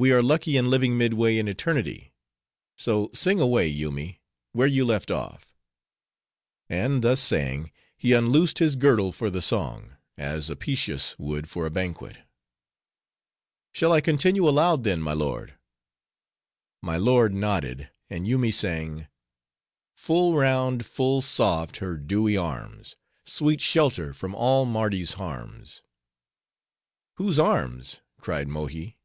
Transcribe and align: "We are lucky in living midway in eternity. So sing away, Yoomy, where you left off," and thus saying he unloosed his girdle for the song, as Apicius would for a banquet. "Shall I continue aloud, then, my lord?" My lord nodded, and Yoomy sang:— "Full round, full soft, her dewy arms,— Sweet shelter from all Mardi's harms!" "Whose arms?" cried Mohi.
"We 0.00 0.12
are 0.12 0.22
lucky 0.22 0.56
in 0.56 0.70
living 0.70 0.96
midway 0.96 1.36
in 1.36 1.46
eternity. 1.46 2.14
So 2.78 3.10
sing 3.12 3.38
away, 3.38 3.68
Yoomy, 3.68 4.22
where 4.52 4.66
you 4.66 4.82
left 4.86 5.10
off," 5.10 5.54
and 6.70 7.02
thus 7.04 7.20
saying 7.20 7.70
he 7.98 8.14
unloosed 8.14 8.60
his 8.60 8.76
girdle 8.76 9.12
for 9.12 9.28
the 9.28 9.42
song, 9.42 9.98
as 10.16 10.48
Apicius 10.48 11.14
would 11.18 11.50
for 11.50 11.66
a 11.66 11.70
banquet. 11.70 12.16
"Shall 13.74 13.92
I 13.92 14.00
continue 14.00 14.48
aloud, 14.48 14.84
then, 14.84 15.02
my 15.02 15.12
lord?" 15.12 15.52
My 16.80 16.96
lord 16.96 17.34
nodded, 17.34 17.90
and 18.08 18.26
Yoomy 18.26 18.52
sang:— 18.52 19.06
"Full 19.96 20.34
round, 20.34 20.86
full 20.86 21.20
soft, 21.20 21.76
her 21.76 21.98
dewy 21.98 22.38
arms,— 22.38 22.96
Sweet 23.26 23.60
shelter 23.60 24.14
from 24.14 24.34
all 24.34 24.64
Mardi's 24.64 25.14
harms!" 25.20 25.82
"Whose 27.16 27.38
arms?" 27.38 28.00
cried 28.18 28.48
Mohi. 28.48 28.96